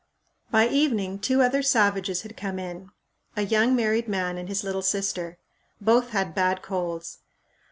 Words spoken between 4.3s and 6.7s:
and his little sister. Both had bad